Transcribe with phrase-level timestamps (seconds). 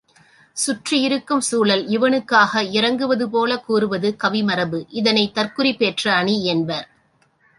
[0.57, 6.87] சுற்றியிருக்கும் சூழல் இவனுக்காக இரங்குவதுபோலக் கூறுவது கவிமரபு இதனைத் தற்குறிப்பேற்ற அணி என்பர்.